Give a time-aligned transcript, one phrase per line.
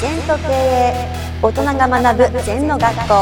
[0.00, 0.94] 全と経営
[1.42, 3.14] 大人が学ぶ全の学校。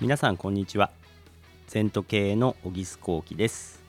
[0.00, 0.92] 皆さんこんにちは。
[1.66, 3.82] 全都経営の小木須幸喜です。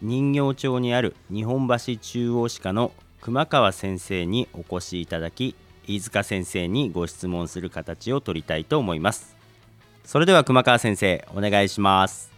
[0.00, 5.54] 人形町にある日本橋中央歯科の熊川先生にお越しいただき
[5.86, 9.36] 飯塚先生にご質問する形を取りたいと思います。
[10.06, 12.32] それでは熊川先生お願いします。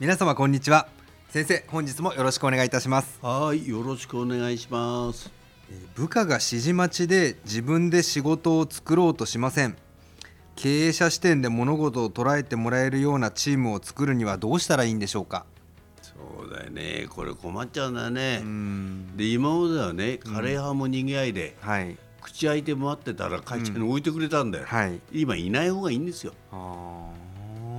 [0.00, 0.88] 皆様こんにちは
[1.30, 5.30] 先生本日もよろしくお願いいたしますはい、よろしくお願いします。
[5.70, 9.76] えー部下が指示待ちで自分で仕事を作ろうとしません
[10.56, 15.46] 経営者視点で物事を捉えてもらえるようなチームを作るにはどうしたらいいんでしょうか
[16.02, 16.12] そ
[16.44, 18.44] うだよね、これ困っちゃうんだよねう。
[18.44, 24.64] んで、今まではね、カレー派も賑わいで、はい口開いて待ってたら会社に置いてくれたんだよ。
[24.66, 26.32] はい今いない方がいいんですよ。
[26.52, 27.06] あ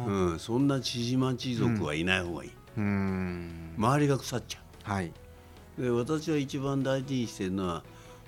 [0.08, 2.50] うん、そんな縮まち族はいない方がいい。
[2.50, 3.74] ーうーん。
[3.78, 5.12] 周りが腐っちゃはい、
[5.78, 5.82] う。
[5.82, 7.84] で、私は一番大事にしてるのは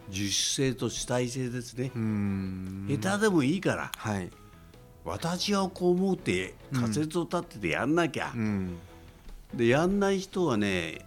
[0.10, 1.92] 自主性と主体性ですね。
[3.00, 4.30] 下手でもいいから、はい。
[5.06, 8.32] 私はこう思うって仮説を立ててやんなきゃ。
[8.34, 8.78] うん。
[9.54, 11.06] でやんない人はね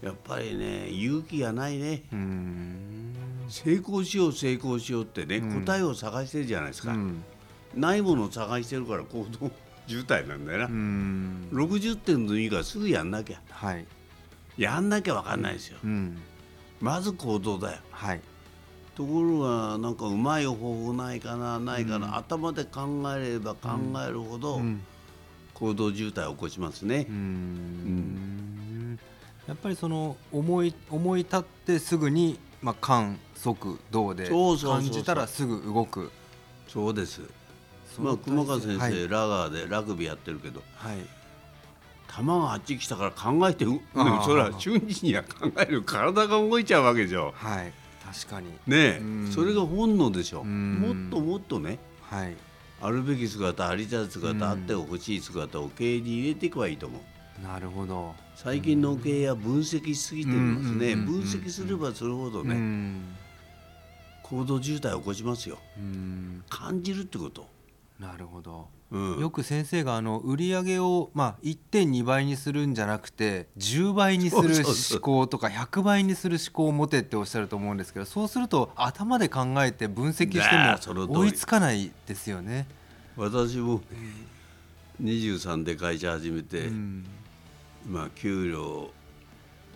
[0.00, 2.04] やっぱりね勇気がないね。
[3.48, 5.64] 成功しよう成功しようってね、うん。
[5.64, 7.22] 答えを探してるじゃないですか、うん。
[7.74, 9.50] ないものを探してるから行動
[9.86, 13.40] 渋滞なんだよな、うーん60点でもいいからすぐやんなきゃ。
[13.50, 13.86] はい。
[14.56, 16.18] やんなきゃ分かんないですよ、うん。
[16.80, 17.78] まず行動だよ。
[17.90, 18.20] はい。
[18.94, 22.16] ところがなんかうまい方法ないかなないかな、うん。
[22.16, 23.70] 頭で考えれば考
[24.06, 24.82] えるほどうん。
[25.54, 27.06] 行動渋滞を起こしますね。
[29.46, 36.10] やっぱりその思い思い立ってすぐに、まあ、感速動で感じたらすぐ動く。
[36.68, 37.22] そうです
[37.98, 39.08] まあ熊川先生、はい。
[39.08, 40.98] ラガーでラグビーやってるけどはい。
[42.10, 43.80] 球があっち来たから考えてう
[44.24, 47.32] それは瞬時には考える体が動いちゃうわけでしょ。
[47.36, 47.72] はい。
[48.04, 48.48] 確かに。
[48.66, 49.00] ね
[49.30, 50.42] それが本能でしょ。
[50.42, 50.74] うん。
[50.80, 52.36] もっともっとねはい。
[52.82, 57.42] あるべき姿ありた姿あってほしい姿を経営に入れていけばいいと思う。
[57.42, 58.14] なるほど。
[58.34, 60.92] 最近の経営は分析しすぎてますね。
[60.92, 61.06] うん。
[61.06, 63.16] 分析すればするほどうねん。
[64.22, 65.58] 行動渋滞を起こしますよ。
[65.78, 66.42] うん。
[66.48, 67.48] 感じるってこと
[68.00, 68.68] なるほど。
[68.90, 69.20] うん。
[69.20, 82.66] よく先生があの売り上げを、まあ、1.2倍にするんじゃなくて10倍にする思考とか100倍にする思考を持てっておっしゃると思うんですけどそうすると頭で考えて分析しても追いつかないですよね。
[83.16, 83.82] 私も
[85.02, 87.04] 23で会社始めてうん。
[87.86, 88.90] まあ給料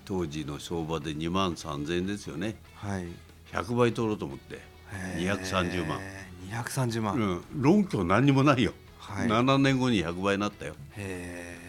[0.06, 2.56] 当時の相場で2万3000円ですよね。
[2.74, 3.06] はい、
[3.52, 4.60] 100倍取ろうと思って
[5.18, 5.98] 230万、
[6.50, 9.28] 230万、へうん、論拠何にもないよ、はい。
[9.28, 10.74] 7年後に100倍になったよ。
[10.96, 11.64] え。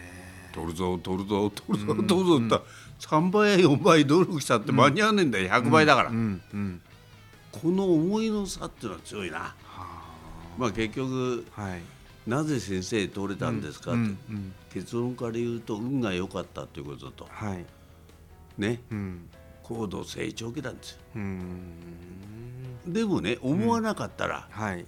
[0.52, 2.66] 取るぞ取るぞ取るぞ取るぞって
[3.06, 5.48] 3倍や4倍努力したって間に合わねえんだよ。
[5.50, 6.42] 100倍だから、うん。
[6.52, 6.80] うん。
[7.52, 9.38] この思いの差っていうのは強いな。
[9.38, 9.54] は
[10.56, 11.82] まあ結局あはい。
[12.26, 14.16] なぜ先生取れたんですか、うん。
[14.16, 14.54] とうん。
[14.72, 17.28] 結論から言うと運が良かったということと。
[17.30, 17.64] はい。
[18.58, 18.80] ね。
[18.90, 19.28] うん
[19.68, 20.98] 高度成長期なんですよ。
[21.16, 21.58] うん。
[22.86, 24.86] でもね思わなかったらはい。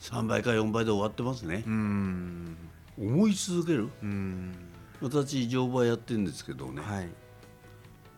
[0.00, 1.62] 3倍か4倍で終わってますね。
[1.64, 2.56] う、ん。
[2.98, 3.88] 思い続ける？
[4.02, 4.52] うん。
[5.00, 7.08] 私乗馬やってるんですけどね、はい。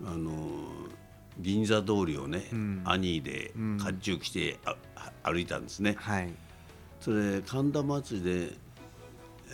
[0.04, 0.32] あの
[1.38, 2.82] 銀座通りをね、うん。
[2.86, 3.78] 兄でうん。
[3.78, 4.58] 甲冑着て
[5.22, 6.32] 歩いたんですね、はい。
[7.00, 8.56] それ神田祭で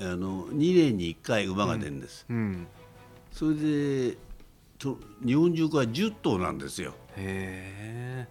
[0.00, 2.66] あの2年に1回馬が出るんです、うん。
[3.32, 4.18] それでと
[4.80, 6.94] 日本中から10頭なんですよ。
[7.16, 8.28] へえ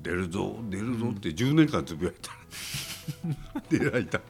[0.00, 2.32] 出るぞ出るぞって10年間つぶやいた、
[3.70, 4.20] 出られた。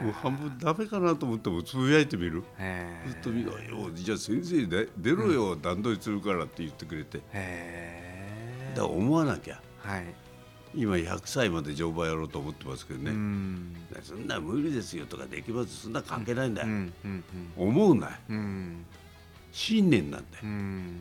[0.00, 2.42] もう半分ダメかなと思ってもつぶやいてみる。
[2.58, 7.20] へずっと見ろよじゃあ先生で出ろよ、段取りするからって言ってくれて。
[7.32, 9.60] えだから思わなきゃ。
[9.78, 10.14] はい。
[10.74, 13.76] 今100歳まで乗馬やろうと思ってますけどね、うん。
[14.02, 15.82] そんな無理ですよとかできます。
[15.82, 17.24] そんな関係ないんだよ、うんうん
[17.56, 18.00] 思うん。
[18.00, 18.86] だようんうん
[19.52, 20.44] 信念なんだよ。
[20.44, 21.00] う、ん。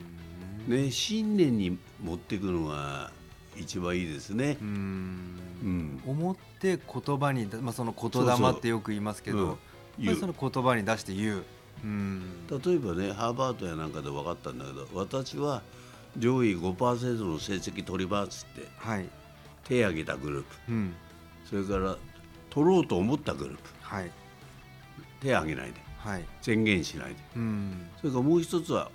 [0.68, 3.12] ね信念に持っていくのが
[3.58, 4.58] 一番いいですね。
[4.62, 5.40] う、ん。
[5.64, 6.02] うん。
[6.06, 9.48] 思って言葉に、まあ、その言霊ってよく言いますけどうん。
[9.48, 9.60] やっぱ
[10.00, 10.14] 言う。
[10.16, 11.44] りその言葉に出して言う。
[11.84, 12.48] うん。
[12.50, 15.62] 例えばねハーバードやなんかで分かったんだけど私は
[16.18, 19.08] 上位5%の成績取りますってはい。
[19.64, 20.56] 手挙げたグループ。
[20.70, 20.96] うん。
[21.50, 21.98] それから
[22.50, 23.62] 取ろうと思ったグループ。
[23.82, 24.12] はい。
[25.22, 25.80] 手挙げないで。
[25.80, 25.87] はい
[26.42, 27.15] 宣言しないで。
[27.36, 27.88] うん。
[27.98, 28.92] それからもう一つは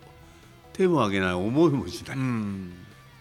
[0.73, 2.73] 手も挙げない思いもしない、うん。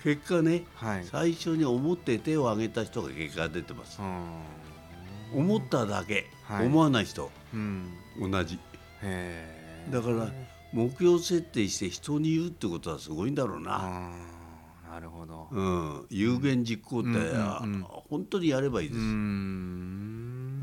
[0.04, 1.06] 結果ねはい。
[1.06, 4.00] 最初に思って手を挙げた人が結果が出てます。
[4.02, 5.40] うん。
[5.40, 6.66] 思っただけ、はい。
[6.68, 7.30] 思わない人。
[7.54, 7.90] うん。
[8.20, 8.60] 同じ。
[9.92, 10.32] だから
[10.74, 14.12] 目標設定して人に言うってことはすごいんだろうな。
[14.90, 15.48] なるほど。
[15.52, 17.84] うん、有言実行って、うんうんうん。
[17.84, 19.00] 本当にやればいいです、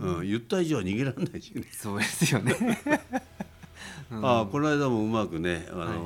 [0.01, 0.25] うん。
[0.25, 0.29] ん。
[0.29, 2.55] 言った以上は逃げられないしね、そうですよね。
[4.11, 4.25] うん。
[4.27, 5.99] ああこの間もうまくねあの、はい。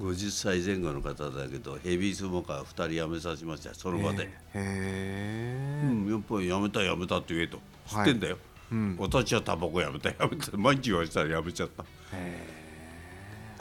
[0.00, 2.66] 50歳前後の方だけどヘビースモーカー2
[2.96, 7.60] 人辞めさせましたよその場で、へえうん、やっぱり辞めた辞めたって言えと。
[7.86, 8.38] 知ってんだよ、
[8.72, 8.96] うん。
[8.98, 10.54] 私はタバコやめたやめた。
[10.58, 11.84] 毎日言われたらやめちゃった。
[12.12, 12.64] へ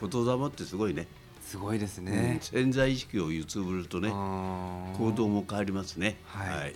[0.02, 1.04] 言霊ってすごいね。
[1.04, 6.18] ーすごいですうんね、潜在意識を揺つぶるとね行動も変わりますね。
[6.26, 6.58] はい。
[6.58, 6.76] はい、